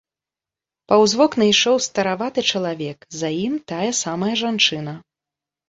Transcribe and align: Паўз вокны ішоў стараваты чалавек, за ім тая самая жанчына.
Паўз 0.91 1.13
вокны 1.19 1.45
ішоў 1.49 1.77
стараваты 1.87 2.45
чалавек, 2.53 3.07
за 3.21 3.29
ім 3.45 3.55
тая 3.75 3.85
самая 4.03 4.35
жанчына. 4.43 4.99